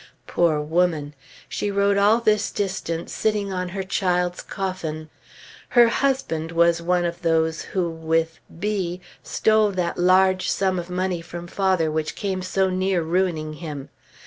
[0.25, 1.13] Poor woman!
[1.47, 5.11] she rode all this distance sitting on her child's coffin.
[5.69, 11.21] Her husband was one of those who with B stole that large sum of money
[11.21, 13.89] from father which came so near ruining him.